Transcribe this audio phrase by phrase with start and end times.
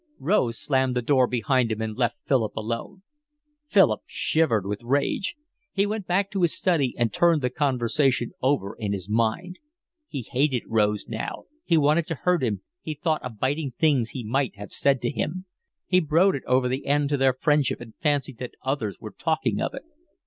[0.17, 3.03] Rose slammed the door behind him and left Philip alone.
[3.67, 5.35] Philip shivered with rage.
[5.73, 9.59] He went back to his study and turned the conversation over in his mind.
[10.07, 14.23] He hated Rose now, he wanted to hurt him, he thought of biting things he
[14.23, 15.45] might have said to him.
[15.85, 19.75] He brooded over the end to their friendship and fancied that others were talking of
[19.75, 19.83] it.